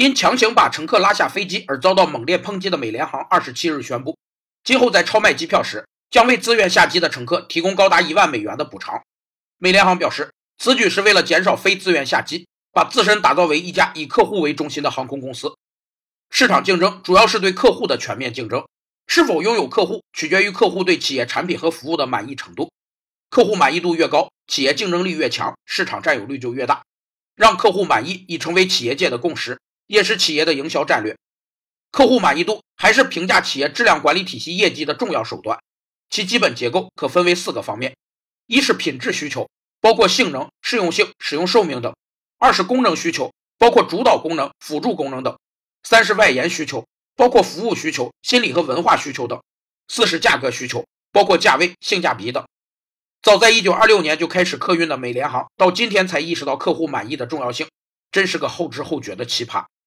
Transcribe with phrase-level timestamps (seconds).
[0.00, 4.16] 因强行把乘客拉下飞机而遭到猛烈抨击的美联航，二十七日宣布，
[4.64, 9.02] 今后在超卖机票时，将为自愿下机的乘客提供高达一万美元的补偿。
[9.58, 15.54] 美联航表示，此举是为了减少非自愿下机，把自身打造为一家以客户为中心的航空公司。
[16.30, 18.66] 市场竞争主要是对客户的全面竞争，
[19.06, 22.72] 是否拥有客户取决于客户对企业产品和服务的满意程度。
[23.28, 26.80] 客户满意度越高，企业竞争力越强，市场占有率就越大。
[27.36, 29.58] 让客户满意已成为企业界的共识，
[29.90, 31.16] 也是企业的营销战略。
[31.90, 35.58] 客户满意度还是评价企业质量管理体系业绩的重要手段。
[36.08, 37.96] 其基本结构可分为四个方面：
[38.46, 39.50] 一是品质需求，
[39.80, 41.92] 包括性能、适用性、使用寿命等；
[42.38, 45.34] 二是功能需求，包括主导功能、辅助功能等；
[45.82, 46.86] 三是外延需求，
[47.16, 49.40] 包括服务需求、心理和文化需求等；
[49.88, 52.46] 四是价格需求，包括价位、性价比等。
[53.22, 57.68] 早在1926年就开始客运的美联航，到今天才意识到客户满意的重要性，
[58.12, 59.64] 真是个后知后觉的奇葩。